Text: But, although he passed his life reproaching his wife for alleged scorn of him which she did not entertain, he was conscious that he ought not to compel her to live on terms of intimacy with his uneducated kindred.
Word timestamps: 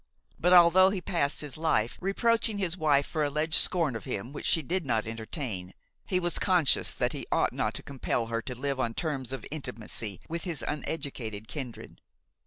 But, 0.39 0.51
although 0.51 0.89
he 0.89 0.99
passed 0.99 1.41
his 1.41 1.57
life 1.57 1.95
reproaching 2.01 2.57
his 2.57 2.75
wife 2.75 3.05
for 3.05 3.23
alleged 3.23 3.53
scorn 3.53 3.95
of 3.95 4.03
him 4.05 4.33
which 4.33 4.47
she 4.47 4.63
did 4.63 4.83
not 4.83 5.05
entertain, 5.05 5.75
he 6.07 6.19
was 6.19 6.39
conscious 6.39 6.95
that 6.95 7.13
he 7.13 7.27
ought 7.31 7.53
not 7.53 7.75
to 7.75 7.83
compel 7.83 8.25
her 8.25 8.41
to 8.41 8.55
live 8.57 8.79
on 8.79 8.95
terms 8.95 9.31
of 9.31 9.45
intimacy 9.51 10.19
with 10.27 10.43
his 10.43 10.63
uneducated 10.67 11.47
kindred. 11.47 12.01